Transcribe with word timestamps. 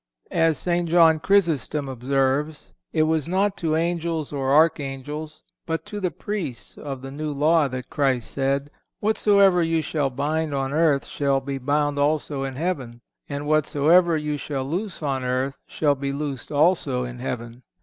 As 0.31 0.57
St. 0.57 0.89
John 0.89 1.19
Chrysostom 1.19 1.87
observes, 1.87 2.73
it 2.91 3.03
was 3.03 3.27
not 3.27 3.55
to 3.57 3.75
angels 3.75 4.33
or 4.33 4.51
archangels, 4.51 5.43
but 5.67 5.85
to 5.85 5.99
the 5.99 6.09
Priests 6.09 6.75
of 6.75 7.03
the 7.03 7.11
New 7.11 7.31
Law 7.31 7.67
that 7.67 7.91
Christ 7.91 8.31
said: 8.31 8.71
"Whatsoever 8.99 9.61
you 9.61 9.83
shall 9.83 10.09
bind 10.09 10.55
on 10.55 10.73
earth 10.73 11.05
shall 11.05 11.39
be 11.39 11.59
bound 11.59 11.99
also 11.99 12.41
in 12.41 12.55
heaven; 12.55 13.01
and 13.29 13.45
whatsoever 13.45 14.17
you 14.17 14.37
shall 14.37 14.65
loose 14.65 15.03
on 15.03 15.23
earth 15.23 15.55
shall 15.67 15.93
be 15.93 16.11
loosed 16.11 16.51
also 16.51 17.03
in 17.03 17.19
heaven." 17.19 17.61